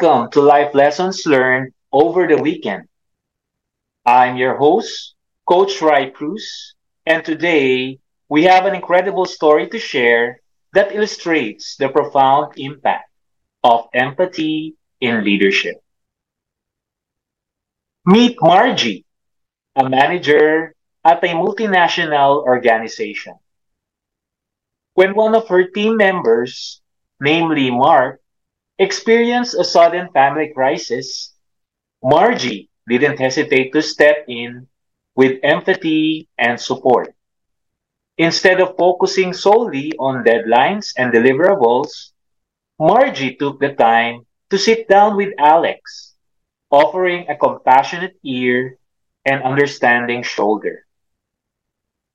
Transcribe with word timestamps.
Welcome 0.00 0.30
to 0.30 0.40
Life 0.40 0.74
Lessons 0.74 1.26
Learned 1.26 1.72
over 1.90 2.28
the 2.28 2.36
weekend. 2.36 2.86
I'm 4.06 4.36
your 4.36 4.56
host, 4.56 5.16
Coach 5.44 5.82
Rai 5.82 6.10
Cruz, 6.10 6.76
and 7.04 7.24
today 7.24 7.98
we 8.28 8.44
have 8.44 8.64
an 8.66 8.76
incredible 8.76 9.24
story 9.24 9.66
to 9.70 9.78
share 9.80 10.38
that 10.72 10.94
illustrates 10.94 11.74
the 11.74 11.88
profound 11.88 12.52
impact 12.58 13.10
of 13.64 13.88
empathy 13.92 14.76
in 15.00 15.24
leadership. 15.24 15.82
Meet 18.06 18.36
Margie, 18.40 19.04
a 19.74 19.88
manager 19.88 20.76
at 21.04 21.24
a 21.24 21.34
multinational 21.34 22.44
organization. 22.46 23.34
When 24.94 25.16
one 25.16 25.34
of 25.34 25.48
her 25.48 25.66
team 25.66 25.96
members, 25.96 26.80
namely 27.18 27.72
Mark, 27.72 28.20
experienced 28.78 29.54
a 29.58 29.64
sudden 29.64 30.08
family 30.12 30.52
crisis, 30.54 31.34
Margie 32.02 32.70
didn't 32.88 33.18
hesitate 33.18 33.72
to 33.72 33.82
step 33.82 34.24
in 34.28 34.66
with 35.14 35.40
empathy 35.42 36.28
and 36.38 36.60
support. 36.60 37.14
Instead 38.16 38.60
of 38.60 38.76
focusing 38.76 39.32
solely 39.32 39.92
on 39.98 40.24
deadlines 40.24 40.94
and 40.96 41.12
deliverables, 41.12 42.12
Margie 42.78 43.34
took 43.34 43.60
the 43.60 43.74
time 43.74 44.26
to 44.50 44.58
sit 44.58 44.88
down 44.88 45.16
with 45.16 45.34
Alex, 45.38 46.14
offering 46.70 47.26
a 47.28 47.36
compassionate 47.36 48.16
ear 48.24 48.78
and 49.24 49.42
understanding 49.42 50.22
shoulder. 50.22 50.86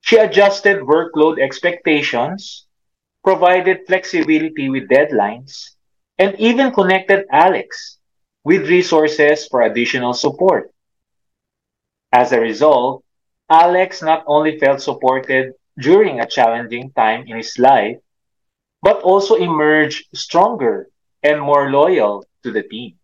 She 0.02 0.18
adjusted 0.18 0.84
workload 0.84 1.40
expectations, 1.40 2.66
provided 3.24 3.88
flexibility 3.88 4.70
with 4.70 4.90
deadlines, 4.90 5.76
and 6.18 6.40
even 6.40 6.72
connected 6.72 7.26
Alex 7.32 7.98
with 8.44 8.70
resources 8.70 9.48
for 9.48 9.62
additional 9.62 10.14
support. 10.14 10.72
As 12.12 12.32
a 12.32 12.40
result, 12.40 13.04
Alex 13.50 14.02
not 14.02 14.24
only 14.28 14.60
felt 14.60 14.82
supported 14.82 15.54
during 15.80 16.20
a 16.20 16.28
challenging 16.28 16.92
time 16.92 17.26
in 17.28 17.38
his 17.38 17.58
life, 17.58 17.98
but 18.82 19.02
also 19.02 19.36
emerged 19.36 20.06
stronger 20.14 20.88
and 21.24 21.42
more 21.42 21.72
loyal 21.72 22.26
to 22.44 22.52
the 22.52 22.64
team. 22.64 23.00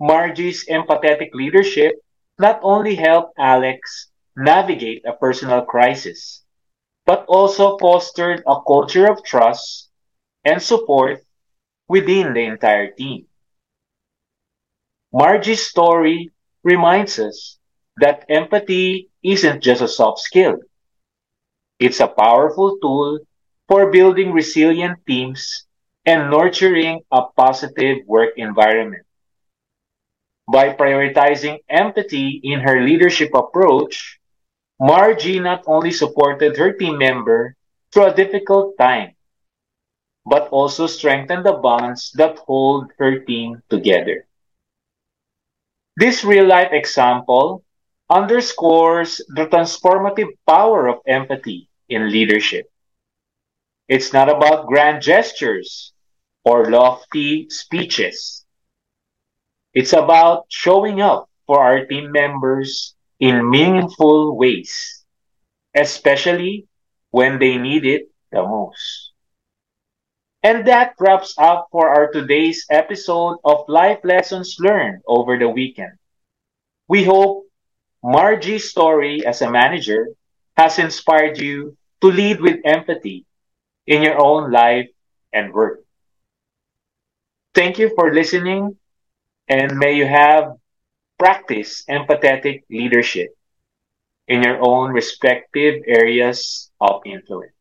Margie's 0.00 0.66
empathetic 0.66 1.34
leadership 1.34 1.92
not 2.38 2.58
only 2.62 2.94
helped 2.96 3.34
Alex 3.38 4.08
navigate 4.34 5.04
a 5.04 5.12
personal 5.12 5.62
crisis, 5.62 6.42
but 7.04 7.24
also 7.28 7.76
fostered 7.76 8.42
a 8.46 8.56
culture 8.66 9.10
of 9.10 9.22
trust 9.22 9.90
and 10.44 10.62
support 10.62 11.20
within 11.90 12.32
the 12.34 12.46
entire 12.46 12.94
team. 12.94 13.26
Margie's 15.12 15.66
story 15.66 16.30
reminds 16.62 17.18
us 17.18 17.58
that 17.96 18.24
empathy 18.30 19.10
isn't 19.24 19.60
just 19.60 19.82
a 19.82 19.88
soft 19.88 20.20
skill. 20.20 20.62
It's 21.80 21.98
a 21.98 22.06
powerful 22.06 22.78
tool 22.80 23.18
for 23.66 23.90
building 23.90 24.30
resilient 24.30 25.02
teams 25.04 25.66
and 26.06 26.30
nurturing 26.30 27.02
a 27.10 27.22
positive 27.34 28.06
work 28.06 28.38
environment. 28.38 29.02
By 30.46 30.70
prioritizing 30.74 31.58
empathy 31.68 32.38
in 32.44 32.60
her 32.60 32.82
leadership 32.86 33.34
approach, 33.34 34.20
Margie 34.78 35.40
not 35.40 35.64
only 35.66 35.90
supported 35.90 36.56
her 36.56 36.72
team 36.72 36.98
member 36.98 37.56
through 37.90 38.06
a 38.06 38.14
difficult 38.14 38.78
time, 38.78 39.18
but 40.30 40.46
also 40.50 40.86
strengthen 40.86 41.42
the 41.42 41.58
bonds 41.58 42.12
that 42.14 42.38
hold 42.46 42.92
her 43.00 43.18
team 43.18 43.60
together. 43.68 44.28
This 45.96 46.22
real 46.22 46.46
life 46.46 46.70
example 46.70 47.64
underscores 48.08 49.18
the 49.34 49.46
transformative 49.46 50.30
power 50.46 50.86
of 50.86 51.02
empathy 51.06 51.68
in 51.88 52.10
leadership. 52.10 52.70
It's 53.88 54.12
not 54.12 54.30
about 54.30 54.68
grand 54.68 55.02
gestures 55.02 55.92
or 56.44 56.70
lofty 56.70 57.50
speeches. 57.50 58.46
It's 59.74 59.92
about 59.92 60.46
showing 60.48 61.00
up 61.00 61.28
for 61.46 61.58
our 61.58 61.86
team 61.86 62.12
members 62.12 62.94
in 63.18 63.50
meaningful 63.50 64.38
ways, 64.38 65.04
especially 65.74 66.68
when 67.10 67.40
they 67.40 67.58
need 67.58 67.84
it 67.84 68.10
the 68.30 68.42
most. 68.42 69.09
And 70.42 70.66
that 70.66 70.94
wraps 70.98 71.34
up 71.38 71.68
for 71.72 71.88
our 71.88 72.10
today's 72.10 72.66
episode 72.70 73.38
of 73.44 73.68
Life 73.68 74.00
Lessons 74.04 74.56
Learned 74.60 75.02
over 75.06 75.38
the 75.38 75.48
weekend. 75.48 75.92
We 76.88 77.04
hope 77.04 77.46
Margie's 78.02 78.70
story 78.70 79.24
as 79.26 79.42
a 79.42 79.50
manager 79.50 80.08
has 80.56 80.78
inspired 80.78 81.38
you 81.38 81.76
to 82.02 82.08
lead 82.08 82.40
with 82.40 82.60
empathy 82.64 83.26
in 83.86 84.02
your 84.02 84.20
own 84.20 84.50
life 84.50 84.88
and 85.32 85.52
work. 85.52 85.84
Thank 87.54 87.78
you 87.78 87.90
for 87.94 88.12
listening 88.12 88.76
and 89.48 89.78
may 89.78 89.94
you 89.94 90.06
have 90.06 90.56
practice 91.18 91.84
empathetic 91.88 92.64
leadership 92.70 93.36
in 94.28 94.42
your 94.42 94.58
own 94.60 94.92
respective 94.92 95.82
areas 95.86 96.70
of 96.80 97.02
influence. 97.06 97.59